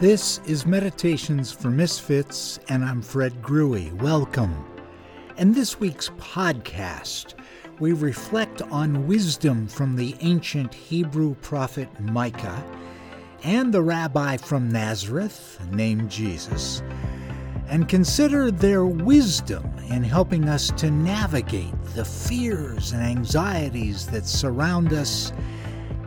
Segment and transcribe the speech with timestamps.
[0.00, 3.92] This is Meditations for Misfits, and I'm Fred Grewy.
[4.02, 4.66] Welcome.
[5.38, 7.34] In this week's podcast,
[7.78, 12.64] we reflect on wisdom from the ancient Hebrew prophet Micah
[13.44, 16.82] and the rabbi from Nazareth named Jesus,
[17.68, 24.92] and consider their wisdom in helping us to navigate the fears and anxieties that surround
[24.92, 25.32] us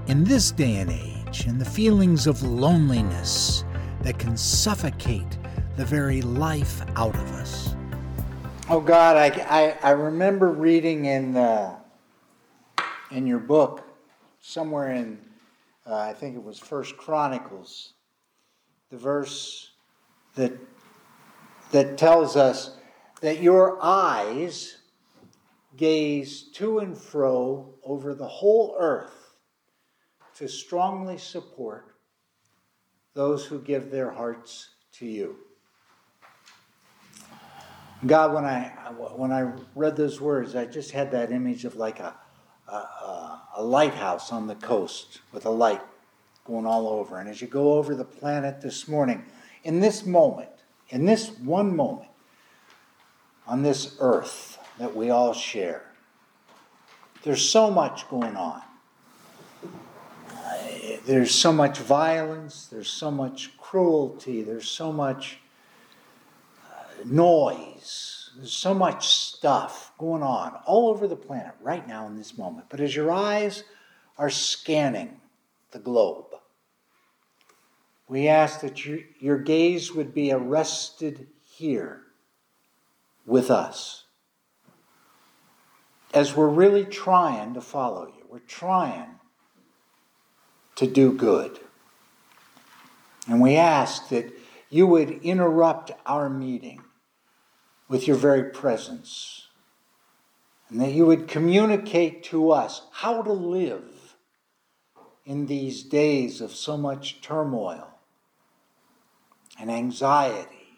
[0.08, 3.64] in this day and age, and the feelings of loneliness
[4.08, 5.38] that can suffocate
[5.76, 7.76] the very life out of us.
[8.70, 11.76] Oh God, I, I, I remember reading in the,
[13.12, 13.84] in your book,
[14.40, 15.20] somewhere in,
[15.86, 17.96] uh, I think it was First Chronicles,
[18.92, 19.72] the verse
[20.36, 20.54] that
[21.74, 22.78] that tells us
[23.20, 24.78] that your eyes
[25.76, 29.36] gaze to and fro over the whole earth
[30.38, 31.97] to strongly support
[33.18, 35.38] those who give their hearts to you.
[38.06, 38.70] God, when I
[39.16, 42.14] when I read those words, I just had that image of like a
[42.68, 45.82] a, a lighthouse on the coast with a light
[46.46, 47.18] going all over.
[47.18, 49.26] And as you go over the planet this morning,
[49.64, 50.52] in this moment,
[50.90, 52.12] in this one moment,
[53.48, 55.92] on this earth that we all share,
[57.24, 58.62] there's so much going on
[61.08, 65.40] there's so much violence, there's so much cruelty, there's so much
[66.70, 72.18] uh, noise, there's so much stuff going on all over the planet right now in
[72.18, 72.66] this moment.
[72.70, 73.64] But as your eyes
[74.18, 75.22] are scanning
[75.72, 76.26] the globe,
[78.10, 82.02] we ask that your, your gaze would be arrested here
[83.26, 84.04] with us.
[86.14, 89.17] As we're really trying to follow you, we're trying
[90.78, 91.60] to do good.
[93.28, 94.32] And we ask that
[94.70, 96.82] you would interrupt our meeting
[97.90, 99.48] with your very presence,
[100.70, 104.16] and that you would communicate to us how to live
[105.26, 107.88] in these days of so much turmoil
[109.60, 110.70] and anxiety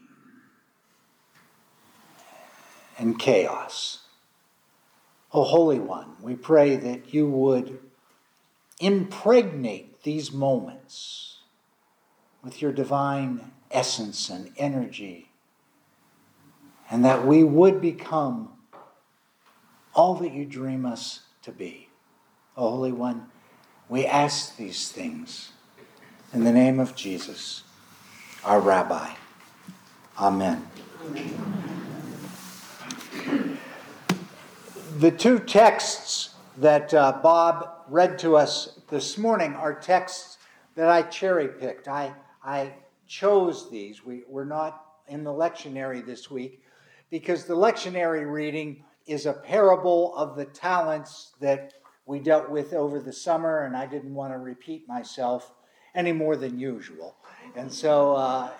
[2.97, 3.99] and chaos.
[5.33, 7.79] O Holy One, we pray that you would
[8.79, 11.37] impregnate these moments
[12.43, 15.29] with your divine essence and energy,
[16.89, 18.49] and that we would become
[19.93, 21.89] all that you dream us to be.
[22.55, 23.27] O Holy One,
[23.89, 25.51] we ask these things
[26.33, 27.63] in the name of Jesus,
[28.45, 29.13] our Rabbi.
[30.17, 30.67] Amen.
[34.99, 40.37] The two texts that uh, Bob read to us this morning are texts
[40.75, 41.87] that I cherry picked.
[41.87, 42.13] I,
[42.43, 42.73] I
[43.07, 44.05] chose these.
[44.05, 46.61] We, we're not in the lectionary this week
[47.09, 51.73] because the lectionary reading is a parable of the talents that
[52.05, 55.51] we dealt with over the summer, and I didn't want to repeat myself
[55.95, 57.15] any more than usual.
[57.55, 58.51] And so uh,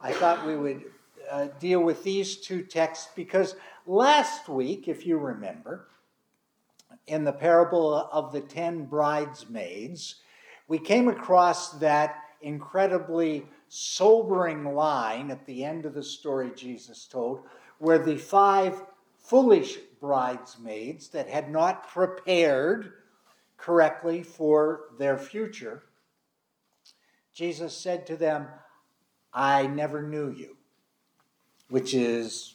[0.00, 0.84] I thought we would
[1.30, 3.56] uh, deal with these two texts because
[3.86, 5.88] last week, if you remember,
[7.06, 10.16] in the parable of the ten bridesmaids,
[10.68, 17.40] we came across that incredibly sobering line at the end of the story Jesus told,
[17.78, 18.82] where the five
[19.18, 22.92] foolish bridesmaids that had not prepared
[23.56, 25.82] correctly for their future,
[27.34, 28.46] Jesus said to them,
[29.32, 30.56] I never knew you,
[31.68, 32.54] which is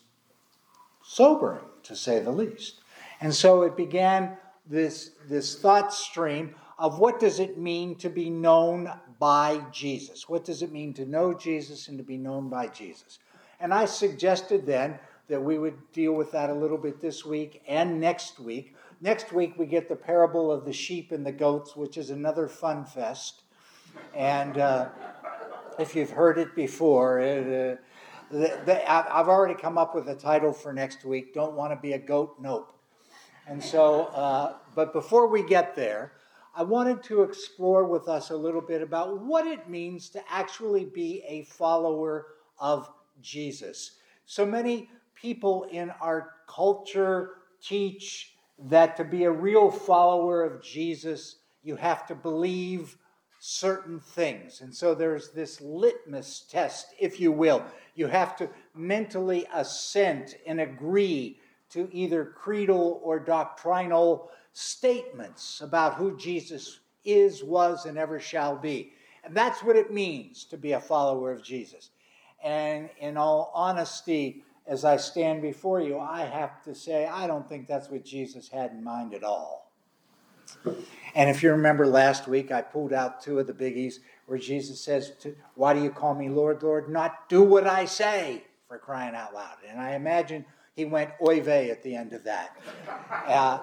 [1.03, 2.81] sobering to say the least.
[3.22, 8.30] And so it began this, this thought stream of what does it mean to be
[8.30, 10.28] known by Jesus?
[10.28, 13.20] What does it mean to know Jesus and to be known by Jesus?
[13.59, 17.62] And I suggested then that we would deal with that a little bit this week
[17.68, 18.76] and next week.
[19.00, 22.48] Next week, we get the parable of the sheep and the goats, which is another
[22.48, 23.44] fun fest.
[24.16, 24.90] And uh,
[25.78, 27.82] if you've heard it before, it, uh,
[28.32, 31.76] the, the, I've already come up with a title for next week Don't Want to
[31.76, 32.38] Be a Goat?
[32.40, 32.80] Nope.
[33.47, 36.14] And so, uh, but before we get there,
[36.55, 40.85] I wanted to explore with us a little bit about what it means to actually
[40.85, 42.28] be a follower
[42.59, 42.90] of
[43.22, 43.97] Jesus.
[44.26, 48.34] So many people in our culture teach
[48.66, 52.97] that to be a real follower of Jesus, you have to believe
[53.40, 54.61] certain things.
[54.61, 57.64] And so there's this litmus test, if you will.
[57.96, 61.40] You have to mentally assent and agree
[61.72, 68.94] to either creedal or doctrinal statements about who Jesus is, was, and ever shall be.
[69.23, 71.91] And that's what it means to be a follower of Jesus.
[72.44, 77.47] And in all honesty, as I stand before you, I have to say, I don't
[77.47, 79.72] think that's what Jesus had in mind at all.
[81.16, 83.96] And if you remember last week, I pulled out two of the biggies
[84.26, 85.14] where Jesus says,
[85.56, 86.90] Why do you call me Lord, Lord?
[86.90, 89.58] Not do what I say, for crying out loud.
[89.67, 90.46] And I imagine
[90.76, 92.58] he went oy vey at the end of that.
[93.28, 93.59] Uh,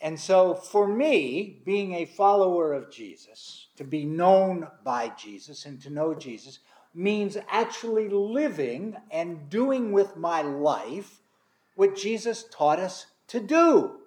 [0.00, 5.80] and so for me, being a follower of Jesus, to be known by Jesus and
[5.82, 6.58] to know Jesus,
[6.94, 11.20] means actually living and doing with my life
[11.74, 14.00] what Jesus taught us to do.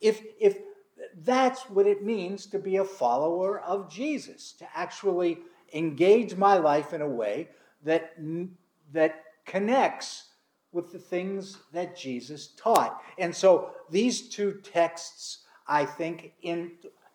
[0.00, 0.58] If, if
[1.24, 5.38] that's what it means to be a follower of Jesus, to actually
[5.72, 7.48] engage my life in a way
[7.84, 8.14] that,
[8.92, 10.24] that connects
[10.72, 13.02] with the things that Jesus taught.
[13.18, 16.72] And so these two texts, I think, in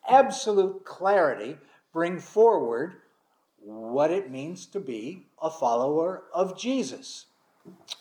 [0.07, 1.57] absolute clarity,
[1.91, 3.01] bring forward
[3.59, 7.25] what it means to be a follower of Jesus.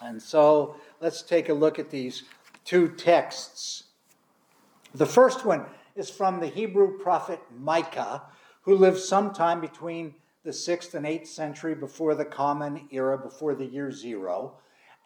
[0.01, 2.25] And so let's take a look at these
[2.65, 3.85] two texts.
[4.95, 5.67] The first one
[5.97, 8.23] is from the Hebrew prophet Micah,
[8.63, 10.15] who lived sometime between
[10.45, 14.55] the 6th and 8th century before the Common Era, before the year zero.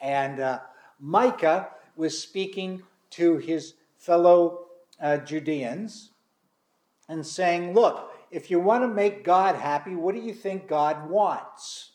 [0.00, 0.60] And uh,
[0.98, 4.66] Micah was speaking to his fellow
[5.00, 6.10] uh, Judeans
[7.08, 11.10] and saying, Look, if you want to make God happy, what do you think God
[11.10, 11.92] wants?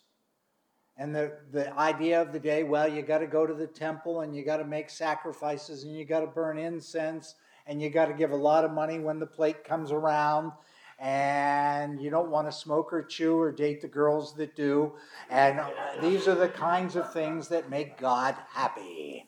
[0.97, 4.21] And the, the idea of the day, well, you got to go to the temple
[4.21, 7.35] and you got to make sacrifices and you got to burn incense
[7.67, 10.51] and you got to give a lot of money when the plate comes around
[10.99, 14.93] and you don't want to smoke or chew or date the girls that do.
[15.29, 15.69] And uh,
[16.01, 19.27] these are the kinds of things that make God happy.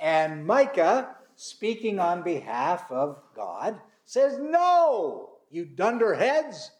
[0.00, 6.72] And Micah, speaking on behalf of God, says, No, you dunderheads.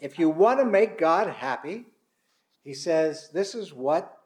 [0.00, 1.86] If you want to make God happy,
[2.62, 4.18] he says, This is what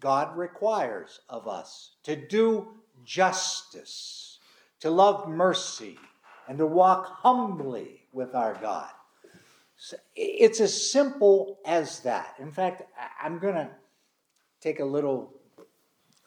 [0.00, 2.68] God requires of us to do
[3.04, 4.38] justice,
[4.80, 5.98] to love mercy,
[6.48, 8.90] and to walk humbly with our God.
[9.76, 12.36] So it's as simple as that.
[12.38, 12.82] In fact,
[13.22, 13.68] I'm going to
[14.60, 15.32] take a little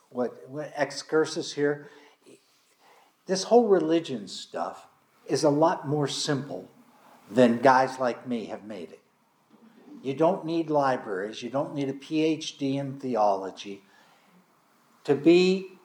[0.10, 1.90] what, what excursus here.
[3.26, 4.88] This whole religion stuff
[5.26, 6.70] is a lot more simple
[7.32, 9.00] than guys like me have made it.
[10.04, 13.82] You don't need libraries, you don't need a PhD in theology
[15.04, 15.80] to be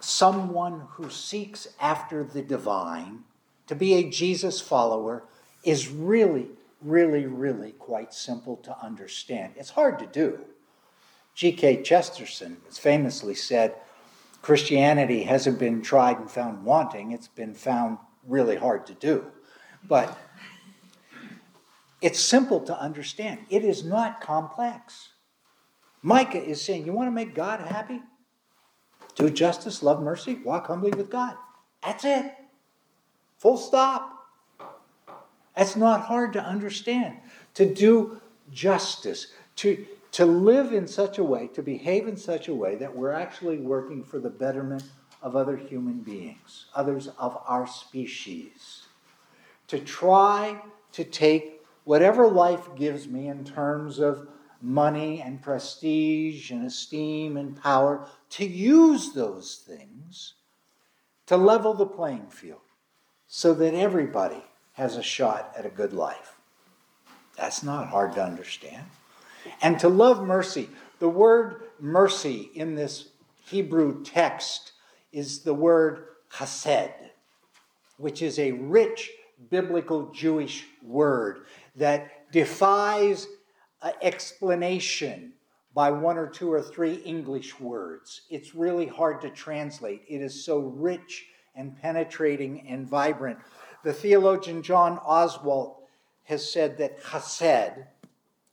[0.00, 3.24] someone who seeks after the divine
[3.66, 5.24] to be a Jesus follower
[5.64, 6.48] is really,
[6.80, 9.54] really, really quite simple to understand.
[9.56, 10.40] It's hard to do.
[11.34, 11.82] G.K.
[11.82, 13.74] Chesterton famously said
[14.40, 19.26] Christianity hasn't been tried and found wanting, it's been found really hard to do.
[19.86, 20.16] But
[22.00, 25.10] it's simple to understand, it is not complex.
[26.02, 28.00] Micah is saying, You want to make God happy?
[29.16, 31.36] Do justice, love mercy, walk humbly with God.
[31.82, 32.32] That's it.
[33.46, 34.26] Full stop.
[35.56, 37.18] That's not hard to understand.
[37.54, 38.20] To do
[38.50, 42.96] justice, to, to live in such a way, to behave in such a way that
[42.96, 44.82] we're actually working for the betterment
[45.22, 48.88] of other human beings, others of our species.
[49.68, 50.60] To try
[50.90, 54.26] to take whatever life gives me in terms of
[54.60, 60.34] money and prestige and esteem and power, to use those things
[61.26, 62.58] to level the playing field
[63.28, 64.42] so that everybody
[64.74, 66.36] has a shot at a good life.
[67.36, 68.84] That's not hard to understand.
[69.62, 70.68] And to love mercy,
[70.98, 73.08] the word mercy in this
[73.46, 74.72] Hebrew text
[75.12, 76.92] is the word chesed,
[77.96, 79.10] which is a rich
[79.50, 83.26] biblical Jewish word that defies
[84.02, 85.32] explanation
[85.74, 88.22] by one or two or three English words.
[88.30, 90.02] It's really hard to translate.
[90.08, 91.26] It is so rich
[91.56, 93.38] and penetrating and vibrant.
[93.82, 95.76] The theologian John Oswalt
[96.24, 97.86] has said that chesed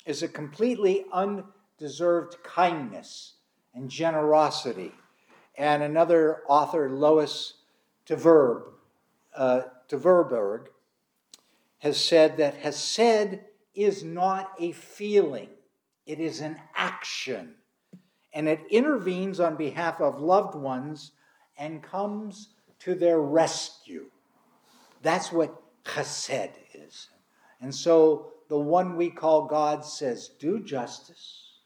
[0.05, 3.33] is a completely undeserved kindness
[3.73, 4.91] and generosity.
[5.55, 7.53] And another author, Lois
[8.07, 8.63] Tverb,
[9.35, 10.67] uh, Tverberg,
[11.79, 13.39] has said that Hesed
[13.75, 15.49] is not a feeling,
[16.05, 17.55] it is an action.
[18.33, 21.11] And it intervenes on behalf of loved ones
[21.57, 22.52] and comes
[22.83, 24.05] to their rescue.
[25.01, 27.09] That's what chesed is.
[27.61, 31.59] And so the one we call God says, do justice,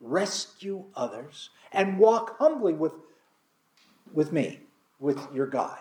[0.00, 2.94] rescue others, and walk humbly with,
[4.12, 4.60] with me,
[4.98, 5.78] with your God.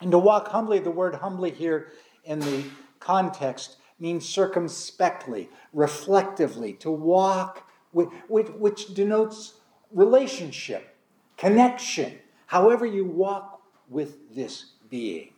[0.00, 1.92] And to walk humbly, the word humbly here
[2.24, 2.64] in the
[3.00, 9.54] context means circumspectly, reflectively, to walk, with, which, which denotes
[9.90, 10.96] relationship,
[11.36, 13.55] connection, however you walk
[13.88, 15.32] with this being.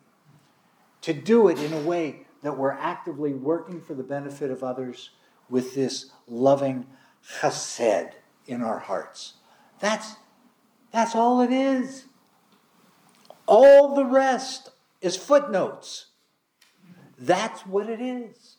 [1.02, 5.10] To do it in a way that we're actively working for the benefit of others
[5.48, 6.86] with this loving
[7.40, 8.12] chesed
[8.46, 9.34] in our hearts.
[9.80, 10.16] That's,
[10.92, 12.04] that's all it is.
[13.46, 16.06] All the rest is footnotes.
[17.18, 18.56] That's what it is.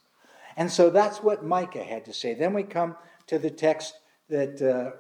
[0.58, 2.34] And so that's what Micah had to say.
[2.34, 2.96] Then we come
[3.27, 3.93] to the text
[4.29, 4.98] that uh,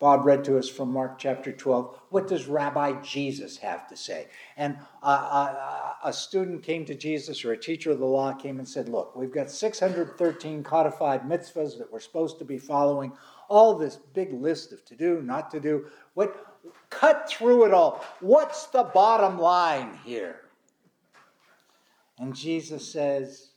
[0.00, 2.00] Bob read to us from Mark chapter 12.
[2.08, 4.28] What does Rabbi Jesus have to say?
[4.56, 8.58] And uh, uh, a student came to Jesus, or a teacher of the law came
[8.58, 13.12] and said, Look, we've got 613 codified mitzvahs that we're supposed to be following,
[13.50, 15.86] all this big list of to do, not to do.
[16.14, 18.02] What, cut through it all.
[18.20, 20.40] What's the bottom line here?
[22.18, 23.50] And Jesus says,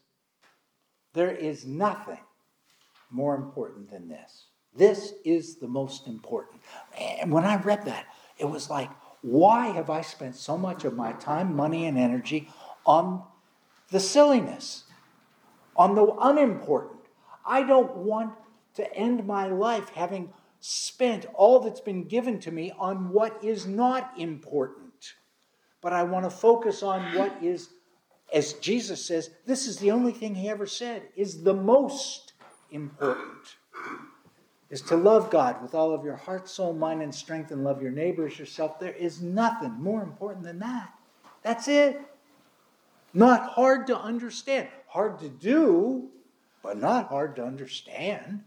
[1.14, 2.20] There is nothing
[3.10, 4.48] more important than this.
[4.76, 6.62] This is the most important.
[7.00, 8.06] And when I read that,
[8.38, 8.90] it was like,
[9.22, 12.50] why have I spent so much of my time, money, and energy
[12.86, 13.24] on
[13.90, 14.86] the silliness,
[15.76, 17.00] on the unimportant?
[17.46, 18.34] I don't want
[18.76, 23.66] to end my life having spent all that's been given to me on what is
[23.66, 25.14] not important.
[25.82, 27.70] But I want to focus on what is
[28.34, 32.34] as Jesus says, this is the only thing he ever said, is the most
[32.72, 33.56] important.
[34.74, 37.80] Is to love God with all of your heart, soul, mind, and strength, and love
[37.80, 38.80] your neighbors yourself.
[38.80, 40.92] There is nothing more important than that.
[41.44, 42.02] That's it.
[43.14, 44.70] Not hard to understand.
[44.88, 46.10] Hard to do,
[46.64, 48.42] but not hard to understand.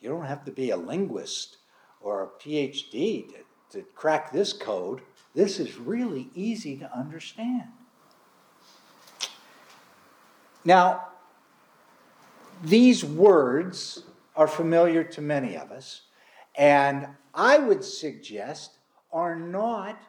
[0.00, 1.56] You don't have to be a linguist
[2.00, 5.00] or a PhD to, to crack this code.
[5.34, 7.66] This is really easy to understand.
[10.64, 11.08] Now,
[12.62, 14.04] these words
[14.36, 16.02] are familiar to many of us,
[16.56, 18.78] and I would suggest
[19.12, 20.00] are not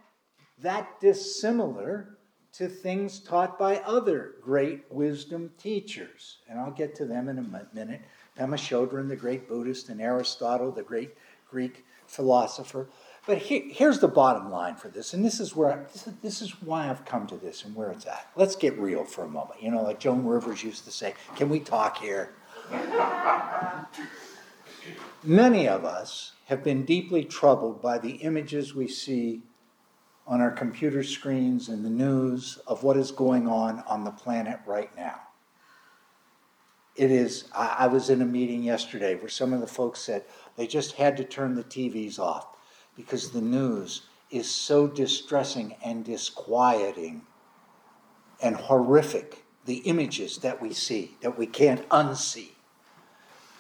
[0.60, 2.18] that dissimilar
[2.54, 6.38] to things taught by other great wisdom teachers.
[6.48, 8.02] And I'll get to them in a minute.
[8.38, 11.16] Pema Chodron, the great Buddhist, and Aristotle, the great
[11.50, 12.88] Greek philosopher.
[13.26, 16.42] But here's the bottom line for this, and this is where I, this, is, this
[16.42, 18.28] is why I've come to this and where it's at.
[18.36, 19.64] Let's get real for a moment.
[19.64, 22.34] You know, like Joan Rivers used to say, "Can we talk here?"
[25.24, 29.42] Many of us have been deeply troubled by the images we see
[30.28, 34.60] on our computer screens and the news of what is going on on the planet
[34.66, 35.22] right now.
[36.96, 40.26] It is, I, I was in a meeting yesterday where some of the folks said
[40.56, 42.48] they just had to turn the TVs off
[42.96, 47.24] because the news is so distressing and disquieting
[48.42, 49.46] and horrific.
[49.66, 52.53] The images that we see, that we can't unsee.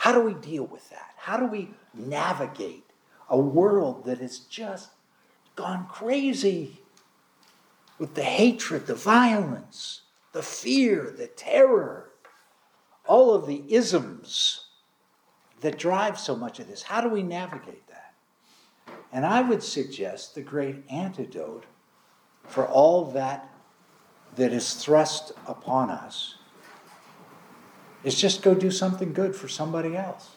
[0.03, 1.13] How do we deal with that?
[1.15, 2.83] How do we navigate
[3.29, 4.89] a world that has just
[5.55, 6.81] gone crazy
[7.97, 10.01] with the hatred, the violence,
[10.33, 12.09] the fear, the terror,
[13.07, 14.65] all of the isms
[15.61, 16.83] that drive so much of this?
[16.83, 18.13] How do we navigate that?
[19.13, 21.63] And I would suggest the great antidote
[22.43, 23.49] for all that
[24.35, 26.35] that is thrust upon us
[28.03, 30.35] is just go do something good for somebody else.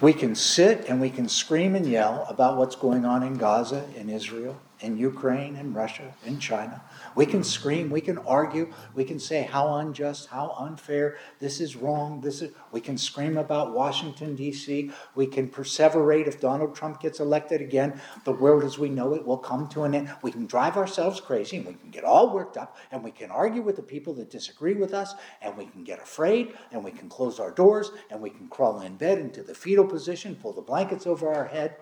[0.00, 3.88] We can sit and we can scream and yell about what's going on in Gaza,
[3.96, 6.82] in Israel, in Ukraine, in Russia, in China.
[7.14, 11.76] We can scream, we can argue, we can say how unjust, how unfair, this is
[11.76, 17.00] wrong, this is we can scream about Washington DC, we can perseverate if Donald Trump
[17.00, 20.10] gets elected again, the world as we know it will come to an end.
[20.22, 23.30] We can drive ourselves crazy and we can get all worked up and we can
[23.30, 26.90] argue with the people that disagree with us and we can get afraid and we
[26.90, 30.52] can close our doors and we can crawl in bed into the fetal position, pull
[30.52, 31.76] the blankets over our head.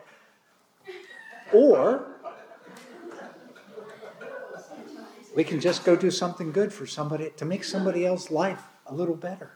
[1.53, 2.14] Or
[5.35, 8.95] we can just go do something good for somebody to make somebody else's life a
[8.95, 9.53] little better.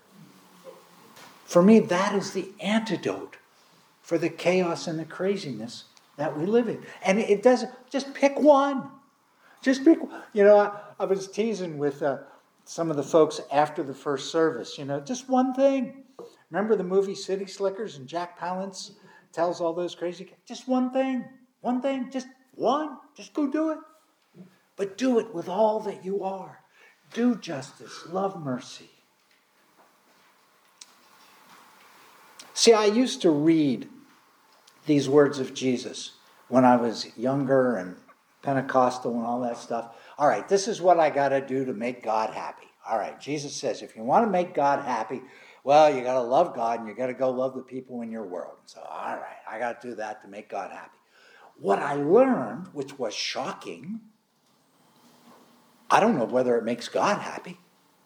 [1.44, 3.36] For me, that is the antidote
[4.02, 5.84] for the chaos and the craziness
[6.16, 6.82] that we live in.
[7.04, 8.90] And it doesn't, just pick one.
[9.62, 9.98] Just pick,
[10.32, 12.18] you know, I, I was teasing with uh,
[12.64, 16.04] some of the folks after the first service, you know, just one thing.
[16.50, 18.92] Remember the movie City Slickers and Jack Palance
[19.32, 21.24] tells all those crazy, just one thing,
[21.60, 23.78] one thing, just one, just go do it
[24.78, 26.60] but do it with all that you are.
[27.12, 28.88] Do justice, love mercy.
[32.54, 33.88] See, I used to read
[34.86, 36.12] these words of Jesus
[36.48, 37.96] when I was younger and
[38.42, 39.94] Pentecostal and all that stuff.
[40.16, 42.66] All right, this is what I got to do to make God happy.
[42.88, 45.20] All right, Jesus says if you want to make God happy,
[45.64, 48.10] well, you got to love God and you got to go love the people in
[48.10, 48.56] your world.
[48.66, 50.98] So, all right, I got to do that to make God happy.
[51.60, 54.00] What I learned, which was shocking,
[55.90, 57.58] I don't know whether it makes God happy,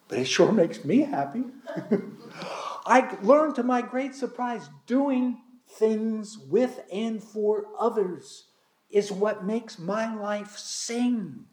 [0.09, 1.45] but it sure makes me happy.
[2.87, 5.39] I learned to my great surprise doing
[5.79, 8.47] things with and for others
[8.91, 11.47] is what makes my life sing.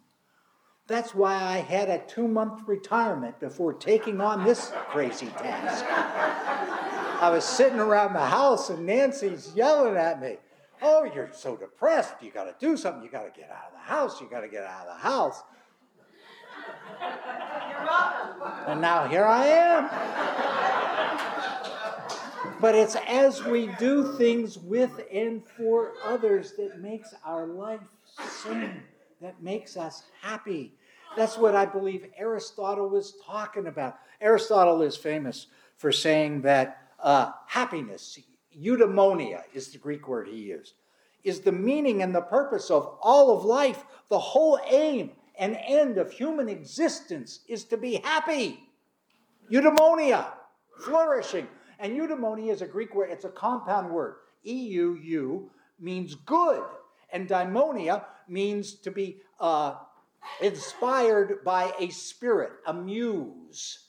[0.88, 5.86] That's why I had a two month retirement before taking on this crazy task.
[5.88, 10.38] I was sitting around the house and Nancy's yelling at me,
[10.81, 12.15] Oh, you're so depressed.
[12.21, 13.03] You got to do something.
[13.03, 14.21] You got to get out of the house.
[14.21, 15.43] You got to get out of the house.
[18.67, 19.89] And now here I am.
[22.61, 27.79] But it's as we do things with and for others that makes our life
[28.43, 28.81] sing,
[29.21, 30.73] that makes us happy.
[31.15, 33.97] That's what I believe Aristotle was talking about.
[34.19, 35.47] Aristotle is famous
[35.77, 38.19] for saying that uh, happiness,
[38.55, 40.73] eudaimonia is the Greek word he used,
[41.23, 43.85] is the meaning and the purpose of all of life.
[44.09, 48.60] The whole aim and end of human existence is to be happy.
[49.51, 50.27] Eudaimonia,
[50.84, 51.48] flourishing.
[51.79, 54.15] And eudaimonia is a Greek word, it's a compound word.
[54.46, 56.63] E U U means good,
[57.12, 59.75] and daimonia means to be uh,
[60.41, 63.88] inspired by a spirit, a muse.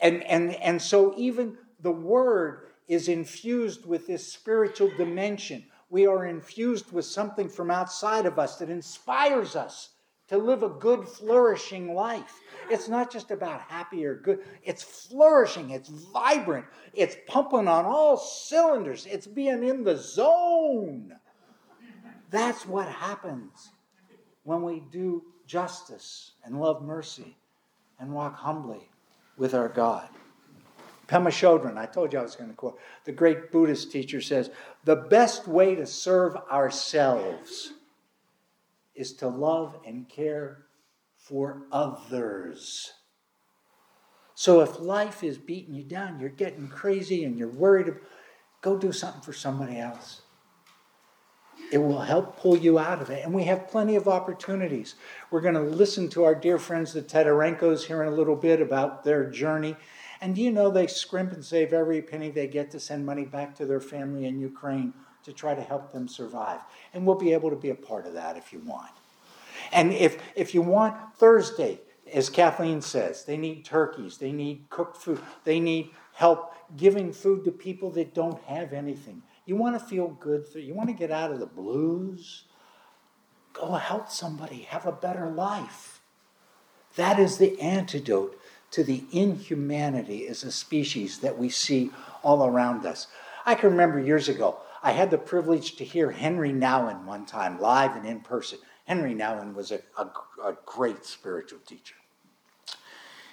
[0.00, 5.64] And, and, and so even the word is infused with this spiritual dimension.
[5.88, 9.90] We are infused with something from outside of us that inspires us
[10.28, 12.40] to live a good, flourishing life.
[12.68, 18.16] It's not just about happy or good, it's flourishing, it's vibrant, it's pumping on all
[18.16, 21.14] cylinders, it's being in the zone.
[22.30, 23.70] That's what happens
[24.42, 27.36] when we do justice and love mercy
[28.00, 28.90] and walk humbly
[29.36, 30.08] with our God.
[31.06, 34.50] Pema Chodron, I told you I was going to quote, the great Buddhist teacher says,
[34.84, 37.72] the best way to serve ourselves
[38.96, 40.66] is to love and care
[41.16, 42.92] for others.
[44.34, 47.94] So if life is beating you down, you're getting crazy and you're worried,
[48.60, 50.22] go do something for somebody else.
[51.72, 53.24] It will help pull you out of it.
[53.24, 54.94] And we have plenty of opportunities.
[55.30, 58.60] We're going to listen to our dear friends, the Teterenkos, here in a little bit
[58.60, 59.74] about their journey.
[60.20, 63.24] And do you know they scrimp and save every penny they get to send money
[63.24, 64.92] back to their family in Ukraine
[65.26, 66.60] to try to help them survive.
[66.94, 68.92] And we'll be able to be a part of that if you want.
[69.72, 71.80] And if, if you want Thursday,
[72.12, 77.44] as Kathleen says, they need turkeys, they need cooked food, they need help giving food
[77.44, 79.22] to people that don't have anything.
[79.44, 82.44] You want to feel good, you want to get out of the blues,
[83.52, 86.00] go help somebody have a better life.
[86.94, 88.38] That is the antidote
[88.70, 91.90] to the inhumanity as a species that we see
[92.22, 93.08] all around us.
[93.44, 97.58] I can remember years ago, I had the privilege to hear Henri Nouwen one time,
[97.58, 98.60] live and in person.
[98.86, 100.04] Henri Nouwen was a, a,
[100.40, 101.96] a great spiritual teacher.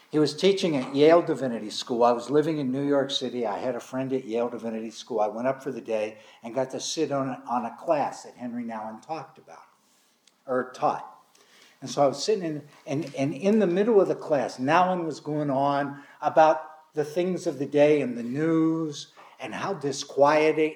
[0.09, 2.03] He was teaching at Yale Divinity School.
[2.03, 3.45] I was living in New York City.
[3.45, 5.19] I had a friend at Yale Divinity School.
[5.19, 8.33] I went up for the day and got to sit on on a class that
[8.35, 9.67] Henri Nouwen talked about
[10.47, 11.07] or taught.
[11.81, 15.05] And so I was sitting in, and, and in the middle of the class, Nouwen
[15.05, 16.63] was going on about
[16.95, 20.73] the things of the day and the news and how disquieting,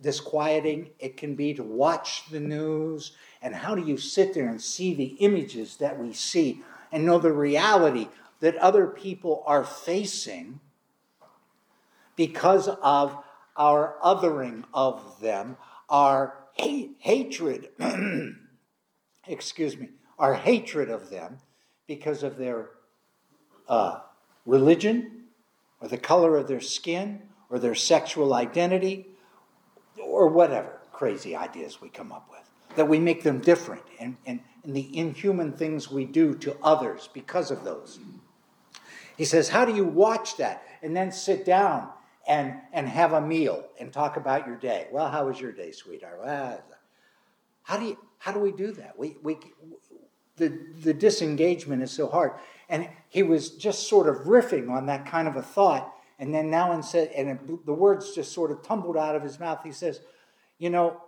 [0.00, 3.12] disquieting it can be to watch the news?
[3.42, 7.18] And how do you sit there and see the images that we see and know
[7.18, 8.08] the reality
[8.40, 10.60] that other people are facing
[12.16, 13.16] because of
[13.56, 15.56] our othering of them,
[15.88, 17.68] our hate, hatred,
[19.26, 21.38] excuse me, our hatred of them
[21.86, 22.70] because of their
[23.68, 24.00] uh,
[24.46, 25.24] religion
[25.80, 29.09] or the color of their skin or their sexual identity
[29.98, 34.40] or whatever crazy ideas we come up with, that we make them different and, and,
[34.64, 37.98] and the inhuman things we do to others because of those.
[39.16, 41.88] He says, How do you watch that and then sit down
[42.28, 44.88] and, and have a meal and talk about your day?
[44.90, 46.20] Well, how was your day, sweetheart?
[47.62, 48.98] How do, you, how do we do that?
[48.98, 49.38] We, we,
[50.36, 52.32] the, the disengagement is so hard.
[52.68, 56.50] And he was just sort of riffing on that kind of a thought and then
[56.50, 59.60] Nouwen said, and it, the words just sort of tumbled out of his mouth.
[59.64, 60.00] He says,
[60.58, 61.00] You know,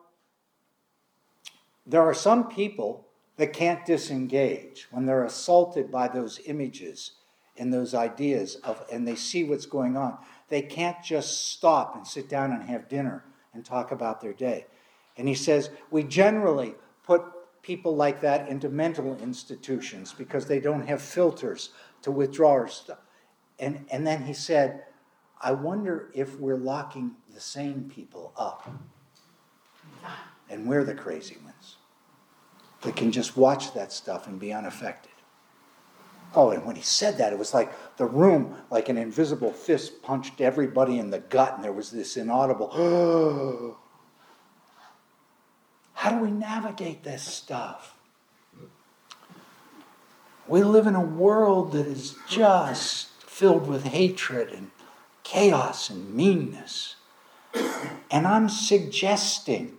[1.87, 7.12] there are some people that can't disengage when they're assaulted by those images
[7.57, 10.16] and those ideas of and they see what's going on
[10.48, 14.64] they can't just stop and sit down and have dinner and talk about their day
[15.18, 17.22] and he says we generally put
[17.62, 21.70] people like that into mental institutions because they don't have filters
[22.03, 22.98] to withdraw our stuff.
[23.59, 24.85] And, and then he said,
[25.43, 28.71] I wonder if we're locking the sane people up.
[30.49, 31.77] And we're the crazy ones
[32.83, 35.13] that can just watch that stuff and be unaffected.
[36.35, 40.03] Oh, and when he said that, it was like the room, like an invisible fist
[40.03, 42.71] punched everybody in the gut, and there was this inaudible,
[45.95, 47.97] How do we navigate this stuff?
[50.49, 54.71] We live in a world that is just filled with hatred and
[55.23, 56.97] chaos and meanness.
[58.11, 59.77] And I'm suggesting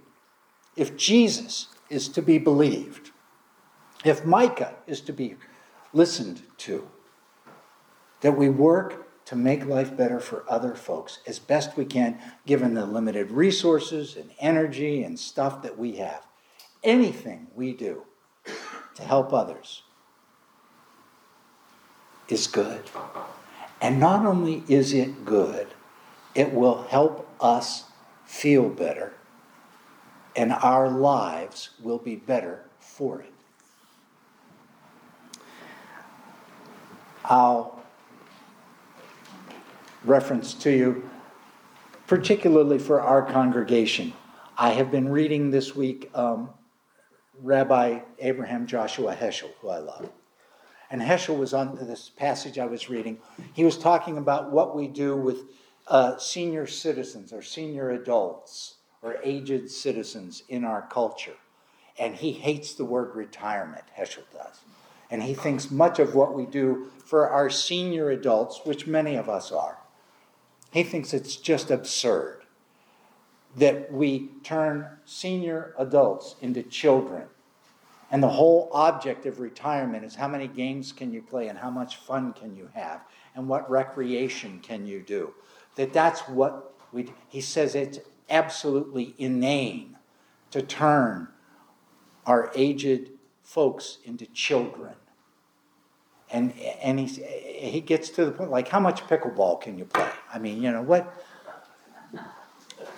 [0.76, 3.12] if Jesus is to be believed,
[4.04, 5.36] if Micah is to be
[5.94, 6.90] listened to,
[8.22, 12.74] that we work to make life better for other folks as best we can, given
[12.74, 16.26] the limited resources and energy and stuff that we have.
[16.84, 18.04] Anything we do
[18.96, 19.84] to help others
[22.28, 22.90] is good.
[23.84, 25.68] And not only is it good,
[26.34, 27.84] it will help us
[28.24, 29.12] feel better,
[30.38, 33.34] and our lives will be better for it.
[37.26, 37.84] I'll
[40.06, 41.10] reference to you,
[42.08, 44.14] particularly for our congregation.
[44.58, 46.52] I have been reading this week um,
[47.42, 50.10] Rabbi Abraham Joshua Heschel, who I love.
[50.94, 53.18] And Heschel was on this passage I was reading.
[53.54, 55.46] He was talking about what we do with
[55.88, 61.34] uh, senior citizens or senior adults or aged citizens in our culture.
[61.98, 64.60] And he hates the word retirement, Heschel does.
[65.10, 69.28] And he thinks much of what we do for our senior adults, which many of
[69.28, 69.80] us are,
[70.70, 72.44] he thinks it's just absurd
[73.56, 77.24] that we turn senior adults into children.
[78.14, 81.72] And the whole object of retirement is how many games can you play and how
[81.72, 83.02] much fun can you have
[83.36, 85.34] and what recreation can you do.
[85.78, 87.98] That that's what we he says it's
[88.30, 89.98] absolutely inane
[90.52, 91.30] to turn
[92.28, 93.10] our aged
[93.42, 94.94] folks into children
[96.30, 100.12] and and he he gets to the point like how much pickleball can you play?
[100.32, 101.12] I mean, you know what?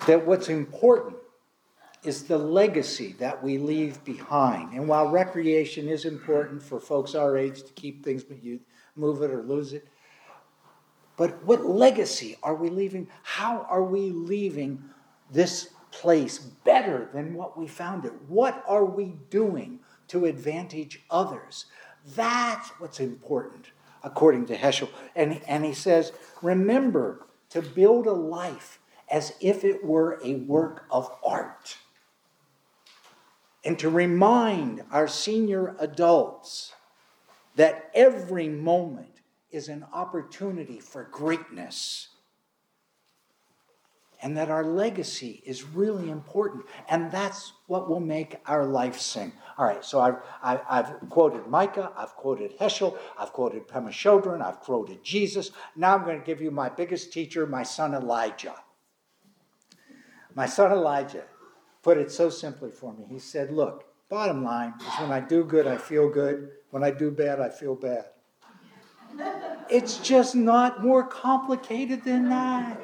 [0.06, 1.15] That what's important
[2.02, 4.72] is the legacy that we leave behind.
[4.72, 8.60] And while recreation is important for folks our age to keep things, but you
[8.94, 9.88] move it or lose it.
[11.16, 13.08] But what legacy are we leaving?
[13.22, 14.82] How are we leaving
[15.30, 18.12] this place better than what we found it?
[18.28, 21.66] What are we doing to advantage others?
[22.14, 23.66] That's what's important,
[24.04, 24.90] according to Heschel.
[25.16, 28.78] And, and he says, remember to build a life
[29.08, 31.78] as if it were a work of art.
[33.66, 36.72] And to remind our senior adults
[37.56, 42.10] that every moment is an opportunity for greatness
[44.22, 46.64] and that our legacy is really important.
[46.88, 49.32] And that's what will make our life sing.
[49.58, 54.42] All right, so I've, I, have quoted Micah, I've quoted Heschel, I've quoted Pema Chodron,
[54.42, 55.50] I've quoted Jesus.
[55.74, 58.54] Now I'm going to give you my biggest teacher, my son Elijah.
[60.36, 61.24] My son Elijah
[61.86, 63.04] put it so simply for me.
[63.08, 66.48] He said, Look, bottom line is when I do good, I feel good.
[66.70, 68.06] When I do bad, I feel bad.
[69.70, 72.80] It's just not more complicated than that.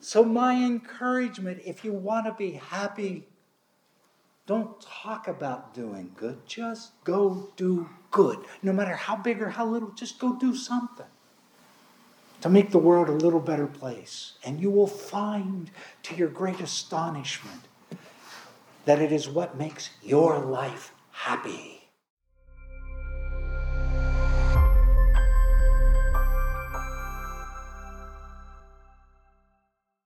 [0.00, 3.26] So, my encouragement if you want to be happy,
[4.46, 6.46] don't talk about doing good.
[6.46, 8.44] Just go do good.
[8.62, 11.06] No matter how big or how little, just go do something
[12.40, 14.32] to make the world a little better place.
[14.44, 15.70] And you will find,
[16.04, 17.62] to your great astonishment,
[18.84, 21.75] that it is what makes your life happy.